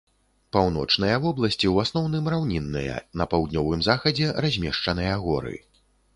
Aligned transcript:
Паўночныя 0.55 1.19
вобласці 1.25 1.67
ў 1.73 1.87
асноўным 1.87 2.25
раўнінныя, 2.35 2.97
на 3.23 3.29
паўднёвым 3.35 3.85
захадзе 3.91 4.33
размешчаныя 4.47 5.13
горы. 5.29 5.55